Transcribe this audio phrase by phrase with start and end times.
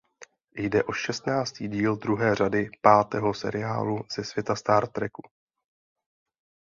[0.55, 5.23] Jde o šestnáctý díl druhé řady pátého seriálu ze světa Star Treku.